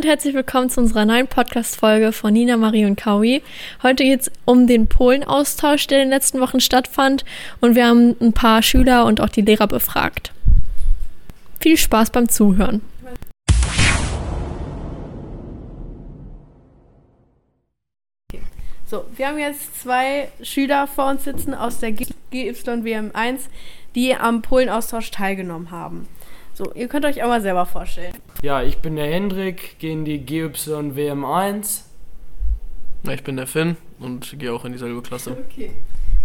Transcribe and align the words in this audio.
und 0.00 0.06
herzlich 0.06 0.32
willkommen 0.32 0.70
zu 0.70 0.80
unserer 0.80 1.04
neuen 1.04 1.26
Podcast-Folge 1.26 2.12
von 2.12 2.32
Nina, 2.32 2.56
Marie 2.56 2.86
und 2.86 2.96
Kaui. 2.96 3.42
Heute 3.82 4.02
geht 4.02 4.22
es 4.22 4.30
um 4.46 4.66
den 4.66 4.88
Polen-Austausch, 4.88 5.88
der 5.88 5.98
in 5.98 6.04
den 6.06 6.14
letzten 6.14 6.40
Wochen 6.40 6.58
stattfand 6.58 7.26
und 7.60 7.74
wir 7.74 7.86
haben 7.86 8.16
ein 8.18 8.32
paar 8.32 8.62
Schüler 8.62 9.04
und 9.04 9.20
auch 9.20 9.28
die 9.28 9.42
Lehrer 9.42 9.66
befragt. 9.66 10.32
Viel 11.60 11.76
Spaß 11.76 12.12
beim 12.12 12.30
Zuhören. 12.30 12.80
So, 18.86 19.04
wir 19.14 19.28
haben 19.28 19.38
jetzt 19.38 19.82
zwei 19.82 20.28
Schüler 20.40 20.86
vor 20.86 21.10
uns 21.10 21.24
sitzen 21.24 21.52
aus 21.52 21.78
der 21.78 21.90
GYWM1, 21.90 23.40
die 23.94 24.14
am 24.14 24.40
Polen-Austausch 24.40 25.10
teilgenommen 25.10 25.70
haben. 25.70 26.08
So, 26.62 26.72
ihr 26.74 26.88
könnt 26.88 27.06
euch 27.06 27.22
auch 27.22 27.28
mal 27.28 27.40
selber 27.40 27.64
vorstellen. 27.64 28.12
Ja, 28.42 28.62
ich 28.62 28.82
bin 28.82 28.96
der 28.96 29.10
Hendrik, 29.10 29.78
gehe 29.78 29.92
in 29.92 30.04
die 30.04 30.20
GYWM1. 30.20 31.80
Ja, 33.04 33.12
ich 33.12 33.24
bin 33.24 33.38
der 33.38 33.46
Finn 33.46 33.78
und 33.98 34.38
gehe 34.38 34.52
auch 34.52 34.66
in 34.66 34.72
dieselbe 34.72 35.00
Klasse. 35.00 35.38
Okay. 35.48 35.72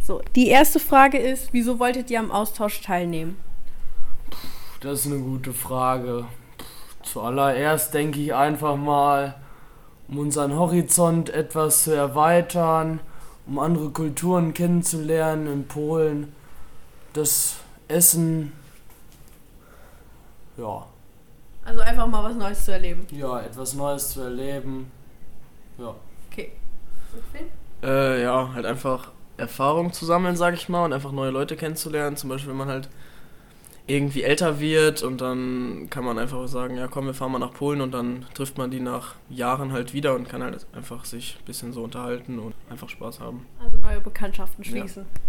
So, 0.03 0.21
die 0.35 0.49
erste 0.49 0.81
Frage 0.81 1.19
ist, 1.19 1.53
wieso 1.53 1.79
wolltet 1.79 2.11
ihr 2.11 2.19
am 2.19 2.31
Austausch 2.31 2.81
teilnehmen? 2.81 3.37
Das 4.81 5.05
ist 5.05 5.13
eine 5.13 5.21
gute 5.21 5.53
Frage. 5.53 6.25
Zuallererst 7.03 7.93
denke 7.93 8.19
ich 8.19 8.33
einfach 8.35 8.75
mal, 8.75 9.35
um 10.09 10.17
unseren 10.17 10.53
Horizont 10.53 11.29
etwas 11.29 11.85
zu 11.85 11.91
erweitern, 11.95 12.99
um 13.47 13.57
andere 13.57 13.89
Kulturen 13.91 14.53
kennenzulernen 14.53 15.47
in 15.47 15.65
Polen, 15.65 16.33
das 17.13 17.55
Essen, 17.87 18.51
ja. 20.57 20.85
Also 21.63 21.81
einfach 21.81 22.07
mal 22.07 22.23
was 22.23 22.35
Neues 22.35 22.65
zu 22.65 22.73
erleben. 22.73 23.07
Ja, 23.11 23.41
etwas 23.41 23.73
Neues 23.73 24.11
zu 24.11 24.21
erleben. 24.21 24.91
Ja. 25.77 25.95
Okay. 26.31 26.51
Äh, 27.83 28.21
ja, 28.21 28.53
halt 28.53 28.65
einfach 28.65 29.11
Erfahrung 29.37 29.91
zu 29.91 30.05
sammeln, 30.05 30.35
sag 30.35 30.53
ich 30.53 30.69
mal, 30.69 30.85
und 30.85 30.93
einfach 30.93 31.11
neue 31.11 31.31
Leute 31.31 31.55
kennenzulernen. 31.55 32.17
Zum 32.17 32.29
Beispiel, 32.29 32.51
wenn 32.51 32.57
man 32.57 32.67
halt 32.67 32.89
irgendwie 33.87 34.23
älter 34.23 34.59
wird 34.59 35.03
und 35.03 35.21
dann 35.21 35.87
kann 35.89 36.03
man 36.03 36.17
einfach 36.17 36.47
sagen, 36.47 36.75
ja 36.75 36.87
komm, 36.87 37.05
wir 37.05 37.13
fahren 37.13 37.31
mal 37.31 37.39
nach 37.39 37.53
Polen 37.53 37.81
und 37.81 37.91
dann 37.91 38.25
trifft 38.33 38.57
man 38.57 38.71
die 38.71 38.79
nach 38.79 39.13
Jahren 39.29 39.71
halt 39.71 39.93
wieder 39.93 40.15
und 40.15 40.27
kann 40.27 40.41
halt 40.41 40.65
einfach 40.73 41.05
sich 41.05 41.37
ein 41.39 41.45
bisschen 41.45 41.71
so 41.71 41.83
unterhalten 41.83 42.39
und 42.39 42.55
einfach 42.69 42.89
Spaß 42.89 43.19
haben. 43.19 43.45
Also 43.63 43.77
neue 43.77 44.01
Bekanntschaften 44.01 44.63
schließen. 44.63 45.03
Ja. 45.03 45.21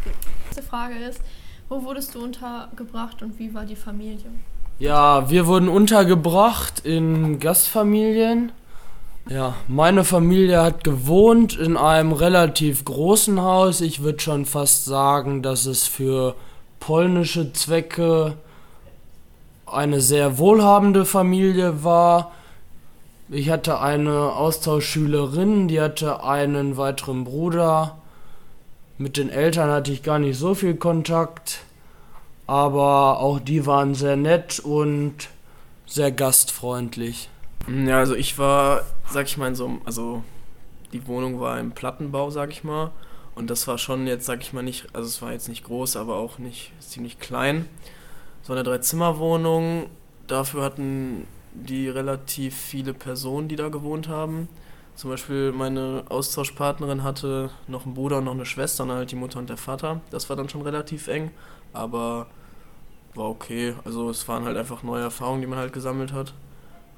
Okay. 0.00 0.16
Die 0.24 0.44
nächste 0.44 0.62
Frage 0.62 0.94
ist, 0.96 1.22
wo 1.70 1.82
wurdest 1.84 2.14
du 2.14 2.22
untergebracht 2.22 3.22
und 3.22 3.38
wie 3.38 3.54
war 3.54 3.64
die 3.64 3.76
Familie? 3.76 4.30
Ja, 4.78 5.30
wir 5.30 5.46
wurden 5.46 5.68
untergebracht 5.68 6.80
in 6.84 7.38
Gastfamilien. 7.38 8.52
Ja, 9.28 9.54
meine 9.68 10.02
Familie 10.02 10.62
hat 10.62 10.82
gewohnt 10.82 11.56
in 11.56 11.76
einem 11.76 12.12
relativ 12.12 12.84
großen 12.84 13.40
Haus. 13.40 13.80
Ich 13.80 14.02
würde 14.02 14.20
schon 14.20 14.44
fast 14.46 14.84
sagen, 14.84 15.42
dass 15.42 15.66
es 15.66 15.86
für 15.86 16.34
polnische 16.80 17.52
Zwecke 17.52 18.36
eine 19.64 20.00
sehr 20.00 20.38
wohlhabende 20.38 21.04
Familie 21.04 21.84
war. 21.84 22.32
Ich 23.28 23.48
hatte 23.48 23.80
eine 23.80 24.32
Austauschschülerin, 24.32 25.68
die 25.68 25.80
hatte 25.80 26.24
einen 26.24 26.76
weiteren 26.76 27.22
Bruder. 27.24 27.98
Mit 28.98 29.16
den 29.16 29.30
Eltern 29.30 29.70
hatte 29.70 29.92
ich 29.92 30.02
gar 30.02 30.18
nicht 30.18 30.36
so 30.36 30.54
viel 30.54 30.74
Kontakt, 30.74 31.60
aber 32.52 33.20
auch 33.20 33.40
die 33.40 33.64
waren 33.64 33.94
sehr 33.94 34.16
nett 34.16 34.60
und 34.60 35.30
sehr 35.86 36.12
gastfreundlich. 36.12 37.30
Ja, 37.66 37.96
also 37.96 38.14
ich 38.14 38.38
war, 38.38 38.82
sag 39.08 39.24
ich 39.24 39.38
mal, 39.38 39.48
in 39.48 39.54
so 39.54 39.64
einem, 39.64 39.80
also 39.86 40.22
die 40.92 41.06
Wohnung 41.06 41.40
war 41.40 41.58
im 41.58 41.72
Plattenbau, 41.72 42.28
sag 42.28 42.50
ich 42.50 42.62
mal. 42.62 42.90
Und 43.34 43.48
das 43.48 43.66
war 43.68 43.78
schon 43.78 44.06
jetzt, 44.06 44.26
sag 44.26 44.42
ich 44.42 44.52
mal, 44.52 44.62
nicht, 44.62 44.86
also 44.92 45.08
es 45.08 45.22
war 45.22 45.32
jetzt 45.32 45.48
nicht 45.48 45.64
groß, 45.64 45.96
aber 45.96 46.16
auch 46.16 46.38
nicht 46.38 46.72
ziemlich 46.78 47.18
klein. 47.18 47.70
So 48.42 48.52
eine 48.52 48.64
Dreizimmerwohnung. 48.64 49.86
Dafür 50.26 50.62
hatten 50.62 51.26
die 51.54 51.88
relativ 51.88 52.54
viele 52.54 52.92
Personen, 52.92 53.48
die 53.48 53.56
da 53.56 53.70
gewohnt 53.70 54.08
haben. 54.08 54.50
Zum 54.94 55.08
Beispiel 55.08 55.52
meine 55.52 56.04
Austauschpartnerin 56.10 57.02
hatte 57.02 57.48
noch 57.66 57.86
einen 57.86 57.94
Bruder 57.94 58.18
und 58.18 58.24
noch 58.24 58.32
eine 58.32 58.44
Schwester, 58.44 58.84
und 58.84 58.92
halt 58.92 59.10
die 59.10 59.16
Mutter 59.16 59.38
und 59.38 59.48
der 59.48 59.56
Vater. 59.56 60.02
Das 60.10 60.28
war 60.28 60.36
dann 60.36 60.50
schon 60.50 60.60
relativ 60.60 61.08
eng, 61.08 61.30
aber 61.72 62.26
war 63.14 63.28
okay. 63.28 63.74
Also 63.84 64.10
es 64.10 64.26
waren 64.28 64.44
halt 64.44 64.56
einfach 64.56 64.82
neue 64.82 65.02
Erfahrungen, 65.02 65.40
die 65.40 65.46
man 65.46 65.58
halt 65.58 65.72
gesammelt 65.72 66.12
hat. 66.12 66.34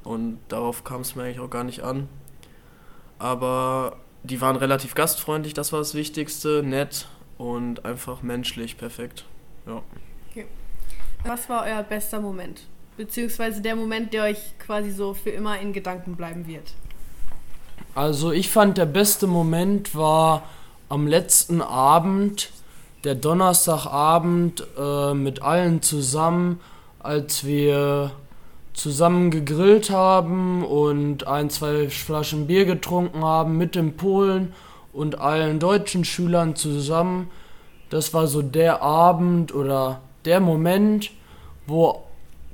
Und 0.03 0.39
darauf 0.49 0.85
kam 0.85 1.01
es 1.01 1.15
mir 1.15 1.25
eigentlich 1.25 1.41
auch 1.41 1.51
gar 1.51 1.65
nicht 1.65 1.83
an. 1.83 2.09
Aber 3.19 3.97
die 4.23 4.41
waren 4.41 4.57
relativ 4.57 4.95
gastfreundlich, 4.95 5.55
das 5.55 5.73
war 5.73 5.79
das 5.79 5.95
Wichtigste, 5.95 6.63
nett 6.63 7.09
und 7.39 7.85
einfach 7.85 8.23
menschlich 8.23 8.77
perfekt. 8.77 9.25
Ja. 9.67 9.83
Okay. 10.31 10.47
Was 11.25 11.49
war 11.49 11.65
euer 11.65 11.83
bester 11.83 12.21
Moment? 12.21 12.63
Beziehungsweise 12.97 13.61
der 13.61 13.77
Moment, 13.77 14.13
der 14.13 14.25
euch 14.25 14.59
quasi 14.59 14.91
so 14.91 15.15
für 15.15 15.31
immer 15.31 15.59
in 15.59 15.73
Gedanken 15.73 16.17
bleiben 16.17 16.47
wird? 16.47 16.75
Also 17.95 18.33
ich 18.33 18.51
fand 18.51 18.79
der 18.79 18.87
beste 18.87 19.27
Moment 19.27 19.95
war 19.95 20.49
am 20.89 21.07
letzten 21.07 21.61
Abend, 21.61 22.51
der 23.05 23.15
Donnerstagabend 23.15 24.67
äh, 24.79 25.15
mit 25.15 25.43
allen 25.43 25.83
zusammen, 25.83 26.61
als 27.01 27.45
wir 27.45 28.13
zusammen 28.73 29.31
gegrillt 29.31 29.91
haben 29.91 30.65
und 30.65 31.27
ein, 31.27 31.51
zwei 31.51 31.89
Flaschen 31.89 32.47
Bier 32.47 32.65
getrunken 32.65 33.23
haben 33.23 33.57
mit 33.57 33.75
den 33.75 33.97
Polen 33.97 34.53
und 34.93 35.21
allen 35.21 35.61
deutschen 35.61 36.05
Schülern 36.05 36.57
zusammen. 36.57 37.31
Das 37.91 38.15
war 38.15 38.27
so 38.27 38.43
der 38.43 38.83
Abend 38.83 39.55
oder 39.55 40.01
der 40.25 40.41
Moment, 40.41 41.11
wo 41.67 42.03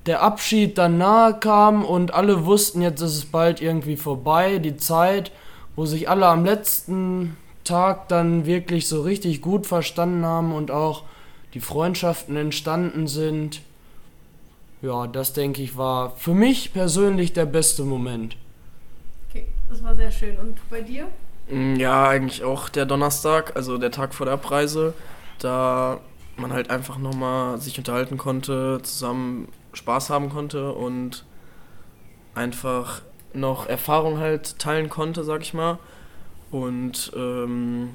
der 0.07 0.23
Abschied 0.23 0.77
dann 0.79 0.99
nahe 0.99 1.35
kam 1.35 1.85
und 1.85 2.13
alle 2.13 2.45
wussten, 2.45 2.83
jetzt 2.83 3.01
ist 3.01 3.17
es 3.17 3.25
bald 3.27 3.61
irgendwie 3.61 3.97
vorbei, 3.97 4.59
die 4.59 4.77
Zeit, 4.77 5.31
wo 5.77 5.87
sich 5.87 6.09
alle 6.09 6.27
am 6.27 6.45
letzten 6.45 7.37
Tag 7.71 8.09
dann 8.09 8.47
wirklich 8.47 8.89
so 8.89 9.03
richtig 9.03 9.41
gut 9.41 9.67
verstanden 9.67 10.25
haben 10.25 10.53
und 10.53 10.71
auch 10.71 11.05
die 11.55 11.61
Freundschaften 11.61 12.37
entstanden 12.37 13.07
sind 13.07 13.63
ja, 14.83 15.07
das 15.07 15.33
denke 15.33 15.63
ich 15.63 15.77
war 15.77 16.17
für 16.17 16.35
mich 16.35 16.73
persönlich 16.73 17.33
der 17.33 17.45
beste 17.47 17.83
Moment. 17.83 18.37
Okay, 19.29 19.47
das 19.69 19.83
war 19.83 19.95
sehr 19.95 20.11
schön. 20.11 20.39
Und 20.39 20.57
bei 20.71 20.81
dir? 20.81 21.09
Mm, 21.49 21.77
ja, 21.77 22.09
eigentlich 22.09 22.45
auch 22.45 22.69
der 22.69 22.87
Donnerstag, 22.87 23.57
also 23.57 23.77
der 23.77 23.91
Tag 23.91 24.15
vor 24.15 24.27
der 24.27 24.35
Abreise, 24.35 24.95
da 25.39 26.01
man 26.37 26.53
halt 26.53 26.71
einfach 26.71 26.97
nochmal 26.97 27.61
sich 27.61 27.77
unterhalten 27.77 28.17
konnte, 28.17 28.81
zusammen 28.83 29.49
Spaß 29.75 30.09
haben 30.09 30.31
konnte 30.31 30.73
und 30.73 31.25
einfach 32.35 33.03
noch 33.35 33.67
Erfahrung 33.67 34.19
halt 34.19 34.59
teilen 34.59 34.89
konnte, 34.89 35.25
sag 35.25 35.43
ich 35.43 35.53
mal. 35.53 35.79
Und 36.51 37.13
ähm, 37.17 37.91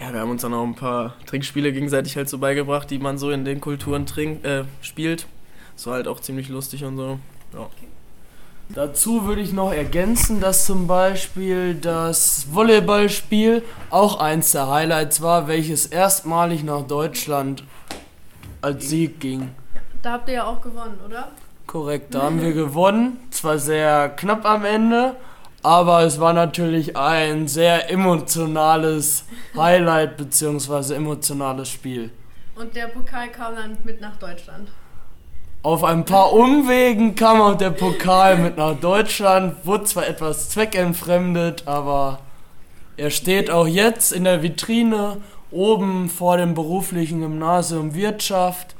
ja, 0.00 0.12
wir 0.12 0.20
haben 0.20 0.30
uns 0.30 0.42
dann 0.42 0.52
auch 0.52 0.64
ein 0.64 0.74
paar 0.74 1.14
Trinkspiele 1.26 1.72
gegenseitig 1.72 2.16
halt 2.16 2.28
so 2.28 2.38
beigebracht, 2.38 2.90
die 2.90 2.98
man 2.98 3.16
so 3.18 3.30
in 3.30 3.44
den 3.44 3.60
Kulturen 3.60 4.04
trink, 4.06 4.44
äh, 4.44 4.64
spielt. 4.82 5.26
Das 5.74 5.86
war 5.86 5.94
halt 5.94 6.08
auch 6.08 6.20
ziemlich 6.20 6.48
lustig 6.48 6.84
und 6.84 6.96
so. 6.96 7.18
Ja. 7.54 7.68
Dazu 8.68 9.26
würde 9.26 9.42
ich 9.42 9.52
noch 9.52 9.72
ergänzen, 9.72 10.40
dass 10.40 10.66
zum 10.66 10.86
Beispiel 10.88 11.74
das 11.74 12.48
Volleyballspiel 12.50 13.62
auch 13.90 14.18
eins 14.18 14.50
der 14.50 14.68
Highlights 14.68 15.22
war, 15.22 15.46
welches 15.46 15.86
erstmalig 15.86 16.64
nach 16.64 16.82
Deutschland 16.82 17.62
als 18.60 18.88
Sieg 18.88 19.20
ging. 19.20 19.50
Da 20.02 20.12
habt 20.12 20.28
ihr 20.28 20.34
ja 20.34 20.44
auch 20.44 20.60
gewonnen, 20.60 20.98
oder? 21.06 21.30
Korrekt, 21.66 22.14
da 22.14 22.22
haben 22.22 22.42
wir 22.42 22.52
gewonnen. 22.52 23.18
Zwar 23.30 23.58
sehr 23.58 24.08
knapp 24.08 24.44
am 24.44 24.64
Ende, 24.64 25.14
aber 25.66 26.04
es 26.04 26.20
war 26.20 26.32
natürlich 26.32 26.96
ein 26.96 27.48
sehr 27.48 27.90
emotionales 27.90 29.24
Highlight 29.56 30.16
bzw. 30.16 30.94
emotionales 30.94 31.68
Spiel. 31.68 32.10
Und 32.54 32.76
der 32.76 32.86
Pokal 32.86 33.30
kam 33.30 33.56
dann 33.56 33.76
mit 33.82 34.00
nach 34.00 34.14
Deutschland. 34.16 34.68
Auf 35.64 35.82
ein 35.82 36.04
paar 36.04 36.32
Umwegen 36.32 37.16
kam 37.16 37.40
auch 37.40 37.56
der 37.56 37.70
Pokal 37.70 38.38
mit 38.38 38.56
nach 38.56 38.78
Deutschland, 38.78 39.66
wurde 39.66 39.82
zwar 39.82 40.06
etwas 40.06 40.50
zweckentfremdet, 40.50 41.66
aber 41.66 42.20
er 42.96 43.10
steht 43.10 43.50
auch 43.50 43.66
jetzt 43.66 44.12
in 44.12 44.22
der 44.22 44.44
Vitrine 44.44 45.16
oben 45.50 46.08
vor 46.08 46.36
dem 46.36 46.54
beruflichen 46.54 47.22
Gymnasium 47.22 47.92
Wirtschaft 47.96 48.76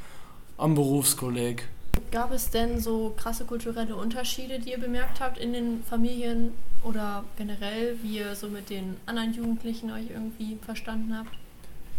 am 0.57 0.77
Berufskolleg. 0.77 1.67
Gab 2.11 2.33
es 2.33 2.51
denn 2.51 2.81
so 2.81 3.13
krasse 3.17 3.45
kulturelle 3.45 3.97
Unterschiede, 3.97 4.59
die 4.59 4.71
ihr 4.71 4.79
bemerkt 4.79 5.21
habt 5.21 5.39
in 5.39 5.53
den 5.53 5.83
Familien 5.89 6.53
oder 6.85 7.25
generell, 7.37 7.97
wie 8.03 8.19
ihr 8.19 8.35
so 8.35 8.49
mit 8.49 8.71
den 8.71 8.97
anderen 9.07 9.35
Jugendlichen 9.35 9.91
euch 9.91 10.11
irgendwie 10.11 10.59
verstanden 10.65 11.17
habt? 11.17 11.31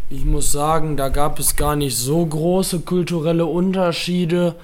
Ich 0.10 0.24
muss 0.24 0.52
sagen, 0.52 0.96
da 0.96 1.10
gab 1.10 1.38
es 1.40 1.56
gar 1.58 1.76
nicht 1.76 1.98
so 1.98 2.26
große 2.26 2.80
kulturelle 2.82 3.46
Unterschiede. 3.46 4.56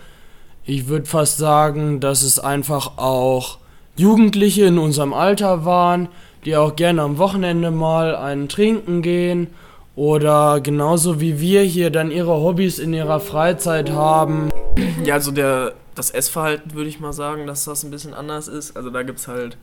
Ich 0.66 0.88
würde 0.88 1.06
fast 1.06 1.38
sagen, 1.38 2.00
dass 2.00 2.24
es 2.24 2.40
einfach 2.40 2.98
auch 2.98 3.58
Jugendliche 3.98 4.66
in 4.66 4.78
unserem 4.78 5.14
Alter 5.14 5.66
waren, 5.66 6.08
die 6.46 6.56
auch 6.56 6.76
gerne 6.78 7.02
am 7.02 7.18
Wochenende 7.18 7.72
mal 7.72 8.16
einen 8.16 8.48
trinken 8.48 9.02
gehen 9.02 9.48
oder 9.96 10.60
genauso 10.60 11.22
wie 11.22 11.40
wir 11.40 11.62
hier 11.62 11.92
dann 11.92 12.10
ihre 12.10 12.34
Hobbys 12.34 12.80
in 12.80 12.94
ihrer 12.94 13.20
Freizeit 13.20 13.92
haben. 13.92 14.50
Ja, 15.04 15.16
also 15.16 15.32
der, 15.32 15.74
das 15.94 16.10
Essverhalten 16.10 16.74
würde 16.74 16.90
ich 16.90 17.00
mal 17.00 17.14
sagen, 17.14 17.46
dass 17.46 17.66
das 17.66 17.84
ein 17.84 17.92
bisschen 17.92 18.14
anders 18.14 18.48
ist. 18.48 18.76
Also 18.76 18.90
da 18.90 19.04
gibt 19.04 19.20
es 19.20 19.28
halt, 19.28 19.58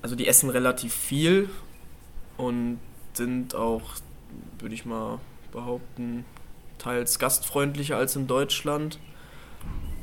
also 0.00 0.16
die 0.16 0.26
essen 0.26 0.48
relativ 0.48 0.94
viel 0.94 1.50
und 2.38 2.78
sind 3.12 3.54
auch, 3.54 3.82
würde 4.58 4.74
ich 4.74 4.86
mal 4.86 5.18
behaupten, 5.52 6.24
teils 6.78 7.18
gastfreundlicher 7.18 7.96
als 7.96 8.16
in 8.16 8.26
Deutschland. 8.26 8.98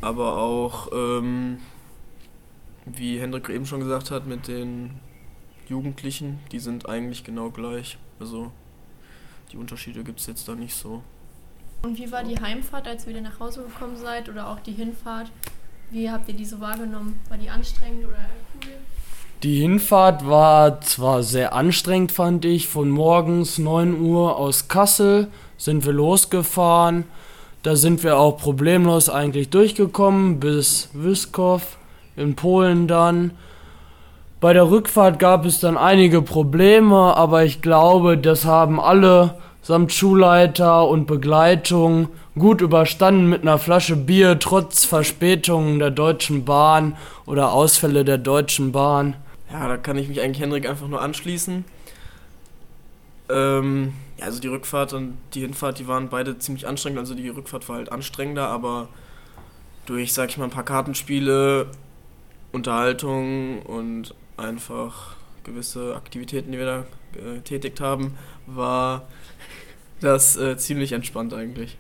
Aber 0.02 0.38
auch, 0.38 0.90
ähm, 0.94 1.58
wie 2.86 3.20
Hendrik 3.20 3.50
eben 3.50 3.66
schon 3.66 3.80
gesagt 3.80 4.12
hat, 4.12 4.28
mit 4.28 4.48
den 4.48 5.00
Jugendlichen, 5.68 6.40
die 6.52 6.60
sind 6.60 6.90
eigentlich 6.90 7.24
genau 7.24 7.50
gleich. 7.50 7.98
Also 8.20 8.52
die 9.54 9.58
Unterschiede 9.58 10.04
gibt 10.04 10.20
es 10.20 10.26
jetzt 10.26 10.48
da 10.48 10.56
nicht 10.56 10.74
so. 10.74 11.04
Und 11.84 12.00
wie 12.00 12.12
war 12.12 12.24
die 12.24 12.40
Heimfahrt, 12.40 12.88
als 12.88 13.06
ihr 13.06 13.12
wieder 13.12 13.22
nach 13.22 13.40
Hause 13.40 13.64
gekommen 13.64 13.96
seid 13.98 14.28
oder 14.28 14.50
auch 14.50 14.60
die 14.60 14.72
Hinfahrt? 14.72 15.30
Wie 15.92 16.10
habt 16.10 16.28
ihr 16.28 16.34
diese 16.34 16.60
wahrgenommen? 16.60 17.20
War 17.30 17.38
die 17.38 17.50
anstrengend 17.50 18.06
oder 18.06 18.18
cool? 18.56 18.72
Die 19.44 19.60
Hinfahrt 19.60 20.28
war 20.28 20.82
zwar 20.82 21.22
sehr 21.22 21.54
anstrengend, 21.54 22.12
fand 22.12 22.46
ich. 22.46 22.68
Von 22.68 22.90
morgens 22.90 23.60
9 23.60 24.02
Uhr 24.02 24.38
aus 24.38 24.70
Kassel 24.70 25.28
sind 25.58 25.86
wir 25.86 25.94
losgefahren. 25.94 27.04
Da 27.62 27.76
sind 27.76 28.04
wir 28.04 28.18
auch 28.18 28.38
problemlos 28.38 29.08
eigentlich 29.08 29.50
durchgekommen 29.50 30.40
bis 30.40 30.90
Wyskow 30.94 31.78
in 32.16 32.36
Polen 32.36 32.88
dann. 32.88 33.32
Bei 34.40 34.54
der 34.54 34.70
Rückfahrt 34.70 35.20
gab 35.20 35.46
es 35.46 35.60
dann 35.60 35.78
einige 35.78 36.22
Probleme, 36.22 37.16
aber 37.16 37.46
ich 37.46 37.62
glaube, 37.62 38.18
das 38.18 38.46
haben 38.46 38.80
alle 38.80 39.36
samt 39.64 39.92
Schulleiter 39.92 40.88
und 40.88 41.08
Begleitung 41.08 42.10
gut 42.38 42.62
überstanden 42.62 43.30
mit 43.30 43.42
einer 43.42 43.58
Flasche 43.58 43.96
Bier 43.96 44.38
trotz 44.38 44.86
Verspätungen 44.86 45.80
der 45.80 45.90
Deutschen 45.90 46.46
Bahn 46.46 46.98
oder 47.26 47.52
Ausfälle 47.54 48.06
der 48.06 48.18
Deutschen 48.20 48.72
Bahn. 48.72 49.16
Ja, 49.52 49.68
da 49.68 49.78
kann 49.78 49.98
ich 49.98 50.08
mich 50.08 50.22
eigentlich 50.22 50.42
Henrik 50.42 50.70
einfach 50.70 50.88
nur 50.88 51.02
anschließen. 51.02 51.64
Ähm, 53.30 53.94
ja, 54.18 54.26
also 54.26 54.40
die 54.40 54.48
Rückfahrt 54.48 54.94
und 54.94 55.18
die 55.34 55.42
Hinfahrt, 55.42 55.80
die 55.80 55.88
waren 55.88 56.10
beide 56.10 56.38
ziemlich 56.38 56.68
anstrengend. 56.68 57.00
Also 57.00 57.16
die 57.16 57.30
Rückfahrt 57.30 57.68
war 57.70 57.78
halt 57.78 57.92
anstrengender, 57.92 58.50
aber 58.50 58.90
durch, 59.86 60.14
sag 60.14 60.30
ich 60.30 60.38
mal, 60.38 60.46
ein 60.46 60.50
paar 60.50 60.66
Kartenspiele, 60.66 61.68
Unterhaltung 62.52 63.62
und 63.62 64.14
einfach 64.38 65.16
gewisse 65.44 65.96
Aktivitäten, 65.96 66.52
die 66.52 66.58
wir 66.58 66.66
da 66.66 66.86
äh, 67.20 67.36
getätigt 67.36 67.82
haben, 67.82 68.18
war 68.46 69.08
das 70.00 70.38
äh, 70.38 70.58
ziemlich 70.58 70.92
entspannt 70.92 71.34
eigentlich. 71.34 71.78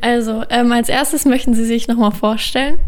Also, 0.00 0.44
ähm, 0.50 0.70
als 0.72 0.88
erstes 0.88 1.24
möchten 1.24 1.54
Sie 1.54 1.64
sich 1.64 1.88
nochmal 1.88 2.12
vorstellen. 2.12 2.78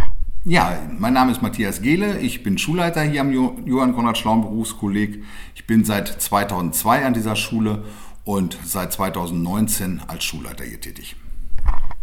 Ja, 0.44 0.78
mein 0.98 1.12
Name 1.12 1.32
ist 1.32 1.42
Matthias 1.42 1.82
Gehle. 1.82 2.20
Ich 2.20 2.42
bin 2.42 2.58
Schulleiter 2.58 3.02
hier 3.02 3.22
am 3.22 3.32
Johann 3.32 3.94
Konrad 3.94 4.16
Schlaun 4.16 4.42
Berufskolleg. 4.42 5.24
Ich 5.54 5.66
bin 5.66 5.84
seit 5.84 6.08
2002 6.08 7.04
an 7.04 7.14
dieser 7.14 7.34
Schule 7.34 7.84
und 8.24 8.56
seit 8.64 8.92
2019 8.92 10.02
als 10.06 10.24
Schulleiter 10.24 10.64
hier 10.64 10.80
tätig. 10.80 11.16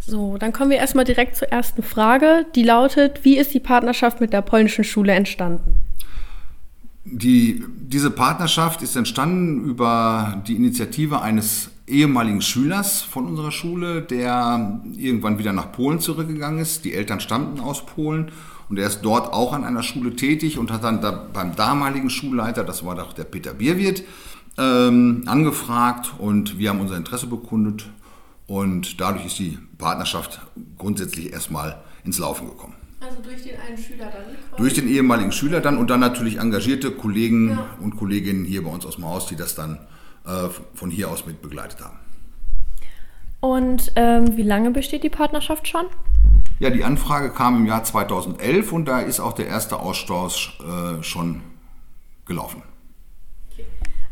So, 0.08 0.38
dann 0.38 0.52
kommen 0.52 0.70
wir 0.70 0.76
erstmal 0.76 1.04
direkt 1.04 1.34
zur 1.34 1.48
ersten 1.48 1.82
Frage, 1.82 2.46
die 2.54 2.62
lautet, 2.62 3.24
wie 3.24 3.36
ist 3.36 3.52
die 3.54 3.60
Partnerschaft 3.60 4.20
mit 4.20 4.32
der 4.32 4.40
polnischen 4.40 4.84
Schule 4.84 5.12
entstanden? 5.12 5.82
Die, 7.04 7.64
diese 7.76 8.12
Partnerschaft 8.12 8.82
ist 8.82 8.94
entstanden 8.94 9.64
über 9.64 10.42
die 10.46 10.54
Initiative 10.54 11.22
eines 11.22 11.70
ehemaligen 11.88 12.40
Schülers 12.40 13.02
von 13.02 13.26
unserer 13.26 13.50
Schule, 13.50 14.00
der 14.02 14.80
irgendwann 14.96 15.40
wieder 15.40 15.52
nach 15.52 15.72
Polen 15.72 15.98
zurückgegangen 15.98 16.60
ist. 16.60 16.84
Die 16.84 16.94
Eltern 16.94 17.18
stammten 17.18 17.58
aus 17.58 17.84
Polen 17.84 18.30
und 18.68 18.78
er 18.78 18.86
ist 18.86 19.00
dort 19.02 19.32
auch 19.32 19.52
an 19.52 19.64
einer 19.64 19.82
Schule 19.82 20.14
tätig 20.14 20.56
und 20.56 20.70
hat 20.70 20.84
dann 20.84 21.00
da 21.00 21.10
beim 21.10 21.56
damaligen 21.56 22.10
Schulleiter, 22.10 22.62
das 22.62 22.84
war 22.84 22.94
doch 22.94 23.12
der 23.12 23.24
Peter 23.24 23.54
Bierwirt, 23.54 24.04
ähm, 24.56 25.24
angefragt 25.26 26.14
und 26.18 26.58
wir 26.58 26.70
haben 26.70 26.80
unser 26.80 26.96
Interesse 26.96 27.26
bekundet 27.26 27.86
und 28.46 29.00
dadurch 29.00 29.26
ist 29.26 29.38
die 29.38 29.58
Partnerschaft 29.78 30.40
grundsätzlich 30.78 31.32
erstmal 31.32 31.82
ins 32.04 32.18
Laufen 32.18 32.48
gekommen. 32.48 32.74
Also 33.00 33.22
durch 33.22 33.42
den 33.42 33.60
einen 33.60 33.76
Schüler 33.76 34.06
dann? 34.06 34.24
Quasi? 34.24 34.56
Durch 34.56 34.74
den 34.74 34.88
ehemaligen 34.88 35.32
Schüler 35.32 35.60
dann 35.60 35.78
und 35.78 35.90
dann 35.90 36.00
natürlich 36.00 36.38
engagierte 36.38 36.90
Kollegen 36.90 37.50
ja. 37.50 37.66
und 37.80 37.96
Kolleginnen 37.96 38.44
hier 38.44 38.64
bei 38.64 38.70
uns 38.70 38.86
aus 38.86 38.96
dem 38.96 39.04
Haus, 39.04 39.26
die 39.26 39.36
das 39.36 39.54
dann 39.54 39.78
äh, 40.24 40.48
von 40.74 40.90
hier 40.90 41.10
aus 41.10 41.26
mit 41.26 41.42
begleitet 41.42 41.80
haben. 41.84 41.98
Und 43.40 43.92
ähm, 43.96 44.36
wie 44.36 44.42
lange 44.42 44.70
besteht 44.70 45.04
die 45.04 45.10
Partnerschaft 45.10 45.68
schon? 45.68 45.86
Ja, 46.58 46.70
die 46.70 46.84
Anfrage 46.84 47.30
kam 47.30 47.56
im 47.56 47.66
Jahr 47.66 47.84
2011 47.84 48.72
und 48.72 48.86
da 48.86 49.00
ist 49.00 49.20
auch 49.20 49.34
der 49.34 49.46
erste 49.46 49.78
Austausch 49.78 50.58
äh, 50.60 51.02
schon 51.02 51.42
gelaufen. 52.24 52.62
Okay. 53.52 53.66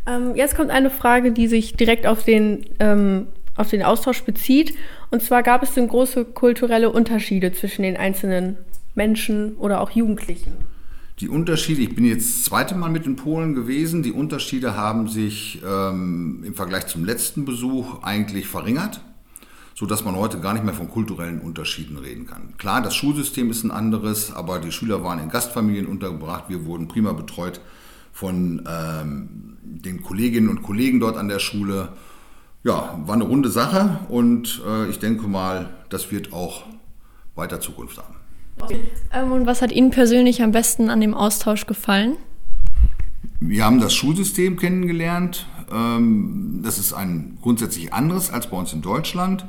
Ähm, 0.06 0.37
jetzt 0.37 0.56
kommt 0.56 0.70
eine 0.70 0.90
Frage, 0.90 1.32
die 1.32 1.48
sich 1.48 1.75
direkt 1.75 2.06
auf 2.06 2.22
den 2.22 2.66
ähm, 2.80 3.28
auf 3.56 3.70
den 3.70 3.82
Austausch 3.82 4.22
bezieht. 4.22 4.74
Und 5.10 5.22
zwar 5.22 5.42
gab 5.42 5.62
es 5.62 5.74
denn 5.74 5.88
große 5.88 6.24
kulturelle 6.24 6.90
Unterschiede 6.90 7.52
zwischen 7.52 7.82
den 7.82 7.96
einzelnen 7.96 8.56
Menschen 8.94 9.56
oder 9.56 9.80
auch 9.80 9.90
Jugendlichen. 9.90 10.52
Die 11.20 11.28
Unterschiede, 11.28 11.80
ich 11.80 11.94
bin 11.94 12.04
jetzt 12.04 12.28
das 12.28 12.42
zweite 12.44 12.74
Mal 12.74 12.90
mit 12.90 13.06
in 13.06 13.14
Polen 13.14 13.54
gewesen, 13.54 14.02
die 14.02 14.10
Unterschiede 14.10 14.76
haben 14.76 15.06
sich 15.06 15.62
ähm, 15.64 16.42
im 16.44 16.54
Vergleich 16.54 16.88
zum 16.88 17.04
letzten 17.04 17.44
Besuch 17.44 18.02
eigentlich 18.02 18.48
verringert, 18.48 19.00
sodass 19.76 20.04
man 20.04 20.16
heute 20.16 20.40
gar 20.40 20.54
nicht 20.54 20.64
mehr 20.64 20.74
von 20.74 20.88
kulturellen 20.88 21.40
Unterschieden 21.40 21.98
reden 21.98 22.26
kann. 22.26 22.54
Klar, 22.58 22.82
das 22.82 22.96
Schulsystem 22.96 23.48
ist 23.48 23.62
ein 23.62 23.70
anderes, 23.70 24.32
aber 24.32 24.58
die 24.58 24.73
Schüler 24.73 25.04
waren 25.04 25.20
in 25.20 25.28
Gastfamilien 25.28 25.87
untergebracht, 25.87 26.44
wir 26.49 26.64
wurden 26.64 26.88
prima 26.88 27.12
betreut 27.12 27.61
von 28.12 28.64
ähm, 28.68 29.56
den 29.62 30.02
Kolleginnen 30.02 30.49
und 30.49 30.62
Kollegen 30.62 30.99
dort 30.99 31.16
an 31.16 31.28
der 31.28 31.38
Schule 31.38 31.90
ja, 32.64 32.99
war 33.04 33.14
eine 33.14 33.25
runde 33.25 33.50
Sache 33.50 34.00
und 34.09 34.62
äh, 34.66 34.88
ich 34.88 34.99
denke 34.99 35.28
mal, 35.28 35.71
das 35.90 36.11
wird 36.11 36.33
auch 36.33 36.64
weiter 37.35 37.61
Zukunft 37.61 37.99
haben. 37.99 38.14
Ähm, 39.12 39.33
und 39.33 39.47
was 39.47 39.61
hat 39.62 39.71
Ihnen 39.71 39.90
persönlich 39.90 40.42
am 40.42 40.52
besten 40.52 40.88
an 40.88 41.00
dem 41.00 41.14
Austausch 41.14 41.66
gefallen? 41.66 42.16
Wir 43.40 43.64
haben 43.64 43.80
das 43.80 43.94
Schulsystem 43.94 44.56
kennengelernt. 44.56 45.47
Ähm, 45.71 46.61
das 46.62 46.78
ist 46.78 46.94
ein 46.94 47.38
grundsätzlich 47.42 47.92
anderes 47.92 48.30
als 48.30 48.49
bei 48.49 48.56
uns 48.56 48.73
in 48.73 48.80
Deutschland. 48.80 49.44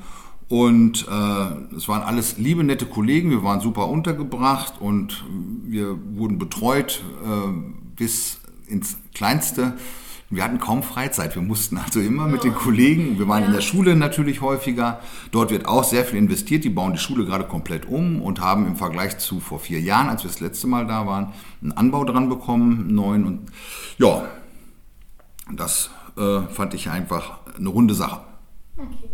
Und 0.50 1.08
äh, 1.08 1.76
es 1.76 1.88
waren 1.88 2.04
alles 2.04 2.38
liebe, 2.38 2.64
nette 2.64 2.86
Kollegen. 2.86 3.30
Wir 3.30 3.44
waren 3.44 3.62
super 3.62 3.88
untergebracht 3.88 4.76
und 4.80 5.24
wir 5.64 5.98
wurden 6.16 6.38
betreut 6.38 7.04
äh, 7.24 7.52
bis 7.96 8.40
ins 8.68 8.98
Kleinste. 9.14 9.74
Wir 10.30 10.44
hatten 10.44 10.60
kaum 10.60 10.82
Freizeit. 10.82 11.36
Wir 11.36 11.44
mussten 11.44 11.78
also 11.78 12.00
immer 12.00 12.28
mit 12.28 12.44
den 12.44 12.56
Kollegen, 12.56 13.20
wir 13.20 13.28
waren 13.28 13.42
ja. 13.42 13.48
in 13.48 13.54
der 13.54 13.62
Schule 13.62 13.96
natürlich 13.96 14.42
häufiger. 14.42 15.00
Dort 15.32 15.52
wird 15.52 15.68
auch 15.68 15.84
sehr 15.84 16.04
viel 16.04 16.18
investiert. 16.18 16.64
Die 16.64 16.70
bauen 16.70 16.94
die 16.94 17.00
Schule 17.00 17.26
gerade 17.26 17.44
komplett 17.44 17.88
um 17.88 18.22
und 18.22 18.42
haben 18.42 18.66
im 18.66 18.76
Vergleich 18.76 19.20
zu 19.20 19.40
vor 19.40 19.60
vier 19.60 19.80
Jahren, 19.80 20.10
als 20.10 20.24
wir 20.24 20.32
das 20.32 20.40
letzte 20.40 20.68
Mal 20.68 20.88
da 20.88 21.06
waren, 21.06 21.34
einen 21.62 21.74
Anbau 21.74 22.04
dran 22.06 22.28
bekommen, 22.28 22.80
einen 22.80 22.96
neuen. 22.96 23.26
Und 23.26 23.52
ja, 24.00 24.26
das 25.54 25.92
äh, 26.18 26.42
fand 26.50 26.74
ich 26.74 26.90
einfach 26.90 27.40
eine 27.58 27.70
runde 27.70 27.94
Sache. 27.94 28.22
Okay. 28.78 29.10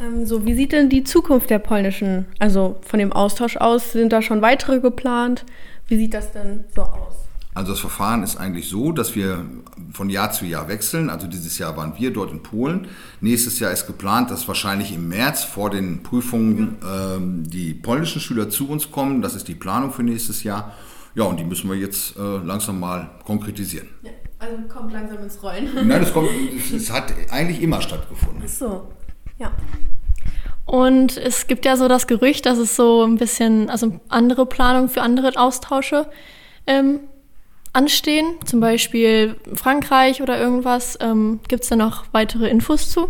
Ähm, 0.00 0.26
so, 0.26 0.44
wie 0.44 0.54
sieht 0.54 0.72
denn 0.72 0.90
die 0.90 1.04
Zukunft 1.04 1.48
der 1.50 1.58
polnischen, 1.58 2.26
also 2.38 2.78
von 2.82 2.98
dem 2.98 3.12
Austausch 3.12 3.56
aus? 3.56 3.92
Sind 3.92 4.12
da 4.12 4.20
schon 4.20 4.42
weitere 4.42 4.80
geplant? 4.80 5.46
Wie 5.86 5.96
sieht 5.96 6.14
das 6.14 6.32
denn 6.32 6.64
so 6.74 6.82
aus? 6.82 7.25
Also 7.56 7.72
das 7.72 7.80
Verfahren 7.80 8.22
ist 8.22 8.36
eigentlich 8.36 8.68
so, 8.68 8.92
dass 8.92 9.16
wir 9.16 9.46
von 9.90 10.10
Jahr 10.10 10.30
zu 10.30 10.44
Jahr 10.44 10.68
wechseln. 10.68 11.08
Also 11.08 11.26
dieses 11.26 11.56
Jahr 11.56 11.74
waren 11.74 11.94
wir 11.96 12.12
dort 12.12 12.30
in 12.30 12.42
Polen. 12.42 12.86
Nächstes 13.22 13.58
Jahr 13.60 13.72
ist 13.72 13.86
geplant, 13.86 14.30
dass 14.30 14.46
wahrscheinlich 14.46 14.92
im 14.92 15.08
März 15.08 15.42
vor 15.44 15.70
den 15.70 16.02
Prüfungen 16.02 16.76
ähm, 16.86 17.48
die 17.48 17.72
polnischen 17.72 18.20
Schüler 18.20 18.50
zu 18.50 18.68
uns 18.68 18.90
kommen. 18.90 19.22
Das 19.22 19.34
ist 19.34 19.48
die 19.48 19.54
Planung 19.54 19.90
für 19.90 20.02
nächstes 20.02 20.42
Jahr. 20.42 20.74
Ja, 21.14 21.24
und 21.24 21.40
die 21.40 21.44
müssen 21.44 21.70
wir 21.70 21.76
jetzt 21.76 22.18
äh, 22.18 22.20
langsam 22.20 22.78
mal 22.78 23.08
konkretisieren. 23.24 23.88
Ja, 24.02 24.10
also 24.38 24.56
kommt 24.68 24.92
langsam 24.92 25.22
ins 25.22 25.42
Rollen. 25.42 25.70
Nein, 25.88 26.02
das 26.02 26.12
kommt, 26.12 26.28
es 26.74 26.92
hat 26.92 27.14
eigentlich 27.30 27.62
immer 27.62 27.80
stattgefunden. 27.80 28.42
Ach 28.44 28.48
so, 28.48 28.88
ja. 29.38 29.50
Und 30.66 31.16
es 31.16 31.46
gibt 31.46 31.64
ja 31.64 31.78
so 31.78 31.88
das 31.88 32.06
Gerücht, 32.06 32.44
dass 32.44 32.58
es 32.58 32.76
so 32.76 33.02
ein 33.02 33.16
bisschen, 33.16 33.70
also 33.70 33.98
andere 34.10 34.44
Planungen 34.44 34.90
für 34.90 35.00
andere 35.00 35.32
Austausche 35.36 36.06
ähm, 36.66 37.00
anstehen, 37.76 38.34
zum 38.44 38.60
Beispiel 38.60 39.36
Frankreich 39.54 40.22
oder 40.22 40.40
irgendwas. 40.40 40.98
Ähm, 41.00 41.40
Gibt 41.46 41.62
es 41.62 41.68
da 41.68 41.76
noch 41.76 42.04
weitere 42.12 42.48
Infos 42.48 42.90
zu? 42.90 43.08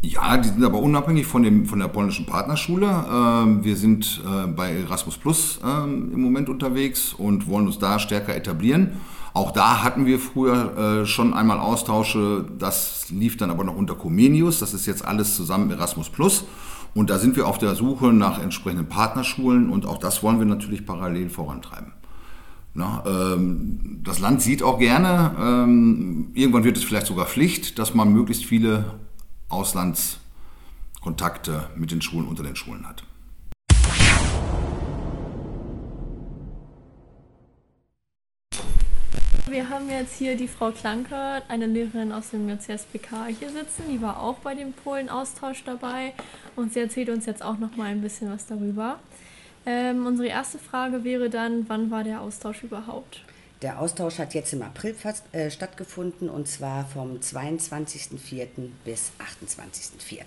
Ja, 0.00 0.36
die 0.36 0.48
sind 0.48 0.64
aber 0.64 0.80
unabhängig 0.80 1.26
von, 1.26 1.42
dem, 1.42 1.66
von 1.66 1.78
der 1.78 1.88
polnischen 1.88 2.26
Partnerschule. 2.26 2.86
Ähm, 2.86 3.64
wir 3.64 3.76
sind 3.76 4.22
äh, 4.26 4.46
bei 4.48 4.72
Erasmus 4.72 5.16
Plus 5.16 5.60
ähm, 5.64 6.10
im 6.12 6.20
Moment 6.20 6.48
unterwegs 6.48 7.14
und 7.14 7.46
wollen 7.46 7.66
uns 7.66 7.78
da 7.78 7.98
stärker 7.98 8.34
etablieren. 8.34 9.00
Auch 9.34 9.50
da 9.50 9.82
hatten 9.82 10.06
wir 10.06 10.18
früher 10.18 11.02
äh, 11.02 11.06
schon 11.06 11.34
einmal 11.34 11.58
Austausche, 11.58 12.44
das 12.58 13.06
lief 13.10 13.36
dann 13.36 13.50
aber 13.50 13.64
noch 13.64 13.76
unter 13.76 13.94
Comenius, 13.96 14.60
das 14.60 14.74
ist 14.74 14.86
jetzt 14.86 15.04
alles 15.04 15.36
zusammen 15.36 15.70
Erasmus 15.70 16.08
Plus. 16.08 16.44
Und 16.94 17.10
da 17.10 17.18
sind 17.18 17.34
wir 17.36 17.48
auf 17.48 17.58
der 17.58 17.74
Suche 17.74 18.12
nach 18.12 18.40
entsprechenden 18.40 18.88
Partnerschulen 18.88 19.68
und 19.68 19.86
auch 19.86 19.98
das 19.98 20.22
wollen 20.22 20.38
wir 20.38 20.46
natürlich 20.46 20.86
parallel 20.86 21.28
vorantreiben. 21.28 21.92
Na, 22.76 23.04
ähm, 23.06 24.00
das 24.02 24.18
Land 24.18 24.42
sieht 24.42 24.64
auch 24.64 24.80
gerne, 24.80 25.36
ähm, 25.38 26.32
irgendwann 26.34 26.64
wird 26.64 26.76
es 26.76 26.82
vielleicht 26.82 27.06
sogar 27.06 27.26
Pflicht, 27.26 27.78
dass 27.78 27.94
man 27.94 28.12
möglichst 28.12 28.44
viele 28.44 28.98
Auslandskontakte 29.48 31.70
mit 31.76 31.92
den 31.92 32.02
Schulen 32.02 32.26
unter 32.26 32.42
den 32.42 32.56
Schulen 32.56 32.88
hat. 32.88 33.04
Wir 39.46 39.68
haben 39.68 39.88
jetzt 39.88 40.16
hier 40.16 40.36
die 40.36 40.48
Frau 40.48 40.72
Klanke, 40.72 41.42
eine 41.46 41.66
Lehrerin 41.66 42.10
aus 42.10 42.30
dem 42.30 42.58
CSPK 42.58 43.26
hier 43.38 43.50
sitzen. 43.50 43.84
Die 43.88 44.02
war 44.02 44.20
auch 44.20 44.38
bei 44.38 44.56
dem 44.56 44.72
Polen-Austausch 44.72 45.62
dabei 45.62 46.12
und 46.56 46.72
sie 46.72 46.80
erzählt 46.80 47.08
uns 47.08 47.24
jetzt 47.26 47.44
auch 47.44 47.58
noch 47.58 47.76
mal 47.76 47.84
ein 47.84 48.00
bisschen 48.00 48.32
was 48.32 48.46
darüber. 48.46 48.98
Ähm, 49.66 50.06
unsere 50.06 50.28
erste 50.28 50.58
Frage 50.58 51.04
wäre 51.04 51.30
dann, 51.30 51.68
wann 51.68 51.90
war 51.90 52.04
der 52.04 52.20
Austausch 52.20 52.62
überhaupt? 52.62 53.22
Der 53.62 53.80
Austausch 53.80 54.18
hat 54.18 54.34
jetzt 54.34 54.52
im 54.52 54.62
April 54.62 54.92
fast, 54.92 55.24
äh, 55.34 55.50
stattgefunden 55.50 56.28
und 56.28 56.46
zwar 56.46 56.84
vom 56.84 57.18
22.04. 57.20 58.70
bis 58.84 59.12
28.04. 59.18 60.24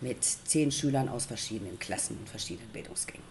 mit 0.00 0.24
zehn 0.24 0.72
Schülern 0.72 1.08
aus 1.08 1.26
verschiedenen 1.26 1.78
Klassen 1.78 2.16
und 2.18 2.28
verschiedenen 2.28 2.68
Bildungsgängen. 2.70 3.22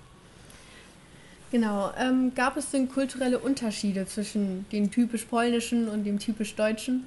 Genau. 1.52 1.92
Ähm, 2.00 2.34
gab 2.36 2.58
es 2.58 2.70
denn 2.70 2.90
kulturelle 2.90 3.40
Unterschiede 3.40 4.06
zwischen 4.06 4.66
dem 4.72 4.92
typisch 4.92 5.26
polnischen 5.26 5.88
und 5.90 6.04
dem 6.04 6.20
typisch 6.20 6.56
deutschen? 6.56 7.06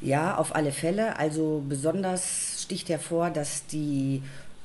Ja, 0.00 0.36
auf 0.36 0.54
alle 0.54 0.72
Fälle. 0.72 1.16
Also 1.18 1.62
besonders 1.68 2.62
sticht 2.62 2.88
hervor, 2.88 3.30
dass 3.30 3.66
die 3.66 4.22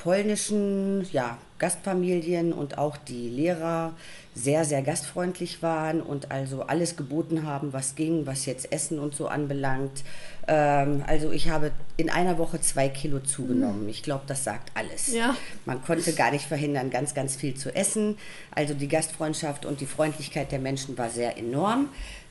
polnischen 0.07 1.05
ja, 1.11 1.37
Gastfamilien 1.59 2.53
und 2.53 2.77
auch 2.77 2.95
die 2.95 3.27
Lehrer 3.27 3.91
sehr, 4.33 4.63
sehr 4.63 4.81
gastfreundlich 4.81 5.61
waren 5.61 6.01
und 6.01 6.31
also 6.31 6.61
alles 6.61 6.95
geboten 6.95 7.45
haben, 7.45 7.73
was 7.73 7.95
ging, 7.95 8.25
was 8.25 8.45
jetzt 8.45 8.71
Essen 8.71 8.99
und 8.99 9.13
so 9.13 9.27
anbelangt. 9.27 10.05
Ähm, 10.47 11.03
also 11.05 11.33
ich 11.33 11.49
habe 11.49 11.71
in 11.97 12.09
einer 12.09 12.37
Woche 12.37 12.61
zwei 12.61 12.87
Kilo 12.87 13.19
zugenommen. 13.19 13.89
Ich 13.89 14.01
glaube, 14.01 14.23
das 14.27 14.45
sagt 14.45 14.71
alles. 14.75 15.11
Ja. 15.11 15.35
Man 15.65 15.83
konnte 15.83 16.13
gar 16.13 16.31
nicht 16.31 16.45
verhindern, 16.45 16.89
ganz, 16.89 17.13
ganz 17.13 17.35
viel 17.35 17.55
zu 17.55 17.75
essen. 17.75 18.17
Also 18.51 18.75
die 18.75 18.87
Gastfreundschaft 18.87 19.65
und 19.65 19.81
die 19.81 19.85
Freundlichkeit 19.85 20.53
der 20.53 20.59
Menschen 20.59 20.97
war 20.97 21.09
sehr 21.09 21.37
enorm. 21.37 21.89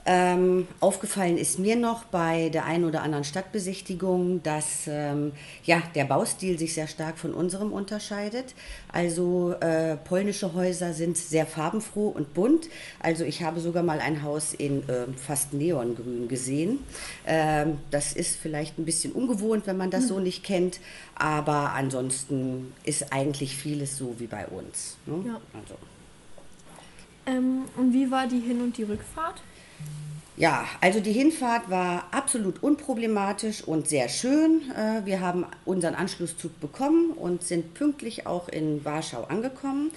Ähm, 0.08 0.68
aufgefallen 0.78 1.36
ist 1.36 1.58
mir 1.58 1.74
noch 1.74 2.04
bei 2.04 2.48
der 2.50 2.64
einen 2.64 2.84
oder 2.84 3.02
anderen 3.02 3.24
Stadtbesichtigung, 3.24 4.40
dass 4.44 4.86
ähm, 4.86 5.32
ja, 5.64 5.82
der 5.96 6.04
Baustil 6.04 6.60
sich 6.60 6.74
sehr 6.74 6.86
stark 6.86 7.18
von 7.18 7.34
unserem 7.34 7.72
unterscheidet. 7.72 8.54
Also 8.92 9.54
äh, 9.60 9.96
polnische 9.96 10.54
Häuser 10.54 10.92
sind 10.92 11.18
sehr 11.18 11.44
farbenfroh 11.44 12.06
und 12.06 12.34
bunt. 12.34 12.68
Also 13.00 13.24
ich 13.24 13.42
habe 13.42 13.58
sogar 13.58 13.82
mal 13.82 13.98
ein 13.98 14.22
Haus 14.22 14.54
in 14.54 14.88
äh, 14.88 15.06
fast 15.16 15.52
Neongrün 15.52 16.28
gesehen. 16.28 16.78
Ähm, 17.26 17.78
das 17.90 18.12
ist 18.12 18.36
vielleicht 18.36 18.78
ein 18.78 18.84
bisschen 18.84 19.10
ungewohnt, 19.10 19.66
wenn 19.66 19.76
man 19.76 19.90
das 19.90 20.06
so 20.06 20.20
nicht 20.20 20.44
kennt. 20.44 20.78
Aber 21.16 21.72
ansonsten 21.72 22.72
ist 22.84 23.12
eigentlich 23.12 23.56
vieles 23.56 23.96
so 23.96 24.14
wie 24.18 24.28
bei 24.28 24.46
uns. 24.46 24.98
Ne? 25.04 25.24
Ja. 25.26 25.40
Also. 25.52 25.74
Ähm, 27.26 27.64
und 27.76 27.92
wie 27.92 28.08
war 28.08 28.28
die 28.28 28.38
Hin- 28.38 28.62
und 28.62 28.78
die 28.78 28.84
Rückfahrt? 28.84 29.42
Ja, 30.38 30.66
also 30.82 31.00
die 31.00 31.12
Hinfahrt 31.12 31.70
war 31.70 32.08
absolut 32.10 32.62
unproblematisch 32.62 33.64
und 33.64 33.88
sehr 33.88 34.10
schön. 34.10 34.70
Äh, 34.76 35.06
Wir 35.06 35.20
haben 35.22 35.46
unseren 35.64 35.94
Anschlusszug 35.94 36.60
bekommen 36.60 37.12
und 37.12 37.42
sind 37.42 37.72
pünktlich 37.72 38.26
auch 38.26 38.48
in 38.50 38.84
Warschau 38.84 39.24
angekommen. 39.24 39.92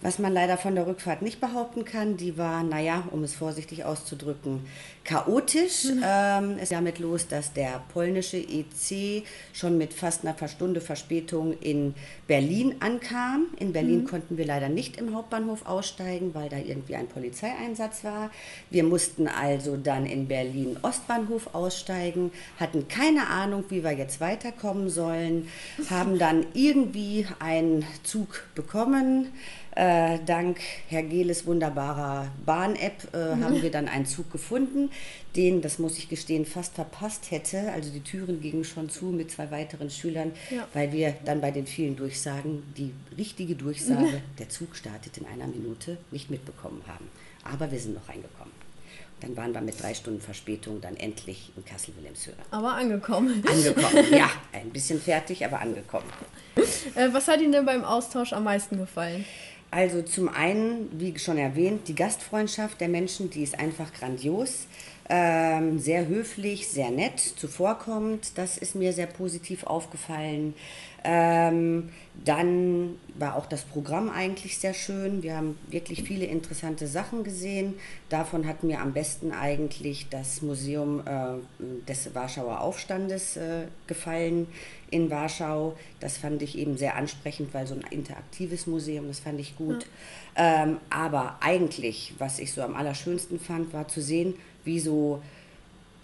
Was 0.00 0.20
man 0.20 0.32
leider 0.32 0.56
von 0.56 0.76
der 0.76 0.86
Rückfahrt 0.86 1.22
nicht 1.22 1.40
behaupten 1.40 1.84
kann, 1.84 2.16
die 2.16 2.38
war, 2.38 2.62
naja, 2.62 3.02
um 3.10 3.24
es 3.24 3.34
vorsichtig 3.34 3.84
auszudrücken, 3.84 4.64
chaotisch. 5.02 5.86
Ähm, 6.04 6.52
es 6.56 6.64
ist 6.64 6.72
damit 6.72 7.00
los, 7.00 7.26
dass 7.26 7.52
der 7.52 7.82
polnische 7.92 8.36
EC 8.36 9.24
schon 9.52 9.76
mit 9.76 9.92
fast 9.92 10.24
einer 10.24 10.36
Stunde 10.48 10.80
Verspätung 10.80 11.58
in 11.60 11.94
Berlin 12.28 12.76
ankam. 12.78 13.46
In 13.58 13.72
Berlin 13.72 14.04
konnten 14.04 14.36
wir 14.36 14.46
leider 14.46 14.68
nicht 14.68 14.98
im 14.98 15.16
Hauptbahnhof 15.16 15.66
aussteigen, 15.66 16.32
weil 16.32 16.48
da 16.48 16.58
irgendwie 16.58 16.94
ein 16.94 17.08
Polizeieinsatz 17.08 18.04
war. 18.04 18.30
Wir 18.70 18.84
mussten 18.84 19.26
also 19.26 19.76
dann 19.76 20.06
in 20.06 20.28
Berlin 20.28 20.76
Ostbahnhof 20.82 21.54
aussteigen, 21.54 22.30
hatten 22.60 22.86
keine 22.86 23.26
Ahnung, 23.28 23.64
wie 23.70 23.82
wir 23.82 23.92
jetzt 23.92 24.20
weiterkommen 24.20 24.90
sollen, 24.90 25.48
haben 25.90 26.18
dann 26.18 26.46
irgendwie 26.54 27.26
einen 27.40 27.84
Zug 28.04 28.44
bekommen. 28.54 29.32
Äh, 29.78 29.87
dank 30.24 30.58
Herr 30.88 31.02
Gehles 31.02 31.46
wunderbarer 31.46 32.28
Bahn-App 32.44 33.08
äh, 33.14 33.18
haben 33.42 33.62
wir 33.62 33.70
dann 33.70 33.88
einen 33.88 34.06
Zug 34.06 34.30
gefunden, 34.30 34.90
den, 35.36 35.62
das 35.62 35.78
muss 35.78 35.98
ich 35.98 36.08
gestehen, 36.08 36.44
fast 36.46 36.74
verpasst 36.74 37.30
hätte. 37.30 37.70
Also 37.72 37.90
die 37.90 38.00
Türen 38.00 38.40
gingen 38.40 38.64
schon 38.64 38.88
zu 38.88 39.06
mit 39.06 39.30
zwei 39.30 39.50
weiteren 39.50 39.90
Schülern, 39.90 40.32
Ja. 40.50 40.66
weil 40.74 40.92
wir 40.92 41.14
dann 41.24 41.40
bei 41.40 41.50
den 41.50 41.66
vielen 41.66 41.96
Durchsagen 41.96 42.62
die 42.76 42.92
richtige 43.16 43.54
Durchsage, 43.54 44.22
der 44.38 44.48
Zug 44.48 44.74
startet 44.76 45.18
in 45.18 45.26
einer 45.26 45.46
Minute, 45.46 45.98
nicht 46.10 46.30
mitbekommen 46.30 46.82
haben. 46.86 47.08
Aber 47.44 47.70
wir 47.70 47.78
sind 47.78 47.94
noch 47.94 48.08
reingekommen. 48.08 48.52
Dann 49.20 49.36
waren 49.36 49.52
wir 49.52 49.60
mit 49.60 49.82
drei 49.82 49.94
Stunden 49.94 50.20
Verspätung 50.20 50.80
dann 50.80 50.96
endlich 50.96 51.50
in 51.56 51.64
Kassel-Wilhelmshöhe. 51.64 52.34
Aber 52.52 52.74
angekommen. 52.74 53.42
Angekommen, 53.50 54.04
ja, 54.12 54.30
ein 54.52 54.70
bisschen 54.70 55.00
fertig, 55.00 55.44
aber 55.44 55.60
angekommen. 55.60 56.06
Äh, 56.94 57.08
was 57.12 57.26
hat 57.26 57.40
Ihnen 57.40 57.50
denn 57.52 57.66
beim 57.66 57.84
Austausch 57.84 58.32
am 58.32 58.44
meisten 58.44 58.78
gefallen? 58.78 59.24
Also 59.70 60.00
zum 60.00 60.28
einen, 60.28 60.88
wie 60.98 61.18
schon 61.18 61.36
erwähnt, 61.36 61.88
die 61.88 61.94
Gastfreundschaft 61.94 62.80
der 62.80 62.88
Menschen, 62.88 63.28
die 63.28 63.42
ist 63.42 63.58
einfach 63.58 63.92
grandios. 63.92 64.66
Ähm, 65.10 65.78
sehr 65.78 66.06
höflich, 66.06 66.68
sehr 66.68 66.90
nett, 66.90 67.18
zuvorkommend. 67.18 68.32
Das 68.36 68.58
ist 68.58 68.74
mir 68.74 68.92
sehr 68.92 69.06
positiv 69.06 69.64
aufgefallen. 69.64 70.54
Ähm, 71.10 71.88
dann 72.22 72.96
war 73.14 73.36
auch 73.36 73.46
das 73.46 73.62
Programm 73.62 74.10
eigentlich 74.10 74.58
sehr 74.58 74.74
schön. 74.74 75.22
Wir 75.22 75.38
haben 75.38 75.58
wirklich 75.70 76.02
viele 76.02 76.26
interessante 76.26 76.86
Sachen 76.86 77.24
gesehen. 77.24 77.76
Davon 78.10 78.46
hat 78.46 78.62
mir 78.62 78.82
am 78.82 78.92
besten 78.92 79.32
eigentlich 79.32 80.08
das 80.10 80.42
Museum 80.42 81.00
äh, 81.06 81.38
des 81.88 82.14
Warschauer 82.14 82.60
Aufstandes 82.60 83.38
äh, 83.38 83.68
gefallen 83.86 84.48
in 84.90 85.10
Warschau. 85.10 85.78
Das 85.98 86.18
fand 86.18 86.42
ich 86.42 86.58
eben 86.58 86.76
sehr 86.76 86.96
ansprechend, 86.96 87.54
weil 87.54 87.66
so 87.66 87.74
ein 87.74 87.84
interaktives 87.90 88.66
Museum, 88.66 89.08
das 89.08 89.20
fand 89.20 89.40
ich 89.40 89.56
gut. 89.56 89.86
Ähm, 90.36 90.76
aber 90.90 91.38
eigentlich, 91.40 92.12
was 92.18 92.38
ich 92.38 92.52
so 92.52 92.60
am 92.60 92.76
allerschönsten 92.76 93.40
fand, 93.40 93.72
war 93.72 93.88
zu 93.88 94.02
sehen, 94.02 94.34
wie 94.64 94.78
so 94.78 95.22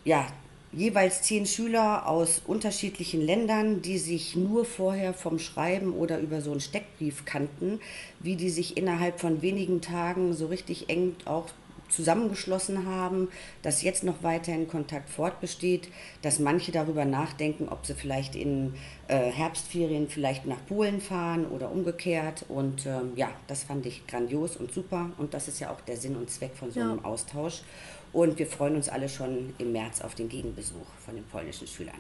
ja, 0.07 0.27
jeweils 0.77 1.23
zehn 1.23 1.47
Schüler 1.47 2.09
aus 2.09 2.43
unterschiedlichen 2.47 3.21
Ländern, 3.21 3.83
die 3.83 3.99
sich 3.99 4.37
nur 4.37 4.65
vorher 4.65 5.15
vom 5.15 5.39
Schreiben 5.39 5.93
oder 5.93 6.19
über 6.19 6.41
so 6.41 6.51
einen 6.51 6.61
Steckbrief 6.61 7.25
kannten, 7.25 7.81
wie 8.21 8.37
die 8.37 8.51
sich 8.51 8.77
innerhalb 8.77 9.21
von 9.21 9.43
wenigen 9.43 9.81
Tagen 9.81 10.35
so 10.35 10.47
richtig 10.47 10.89
eng 10.89 11.15
auch 11.25 11.47
zusammengeschlossen 11.89 12.87
haben, 12.87 13.29
dass 13.63 13.83
jetzt 13.83 14.05
noch 14.05 14.23
weiterhin 14.23 14.69
Kontakt 14.69 15.11
fortbesteht, 15.11 15.89
dass 16.23 16.39
manche 16.39 16.73
darüber 16.73 17.05
nachdenken, 17.05 17.69
ob 17.69 17.87
sie 17.87 17.95
vielleicht 17.95 18.35
in 18.37 18.75
äh, 19.09 19.31
Herbstferien 19.31 20.09
vielleicht 20.09 20.47
nach 20.47 20.65
Polen 20.67 21.01
fahren 21.01 21.47
oder 21.47 21.71
umgekehrt. 21.71 22.45
Und 22.49 22.87
ähm, 22.87 23.13
ja, 23.17 23.29
das 23.47 23.65
fand 23.65 23.87
ich 23.87 24.07
grandios 24.07 24.57
und 24.57 24.73
super. 24.73 25.11
Und 25.19 25.35
das 25.35 25.49
ist 25.49 25.61
ja 25.61 25.71
auch 25.71 25.81
der 25.83 25.97
Sinn 25.97 26.17
und 26.17 26.31
Zweck 26.31 26.55
von 26.55 26.71
so 26.71 26.81
Ja. 26.81 26.91
einem 26.91 27.05
Austausch. 27.05 27.63
Und 28.13 28.39
wir 28.39 28.47
freuen 28.47 28.77
uns 28.77 28.89
alle 28.89 29.09
schon 29.09 29.55
im 29.59 29.73
März 29.73 30.01
auf 30.01 30.15
den 30.15 30.29
Gegenbesuch 30.29 30.87
von 31.05 31.15
den 31.17 31.25
polnischen 31.25 31.67
Schülern. 31.67 31.99